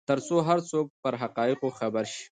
[0.09, 2.23] ترڅو هر څوک پر حقایقو خبر شي.